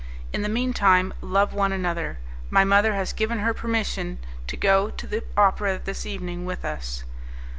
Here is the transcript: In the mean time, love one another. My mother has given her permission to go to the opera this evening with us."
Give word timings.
In 0.33 0.41
the 0.41 0.49
mean 0.49 0.73
time, 0.73 1.13
love 1.21 1.53
one 1.53 1.71
another. 1.71 2.17
My 2.49 2.63
mother 2.63 2.95
has 2.95 3.13
given 3.13 3.37
her 3.37 3.53
permission 3.53 4.17
to 4.47 4.57
go 4.57 4.89
to 4.89 5.05
the 5.05 5.23
opera 5.37 5.77
this 5.77 6.07
evening 6.07 6.43
with 6.43 6.65
us." 6.65 7.03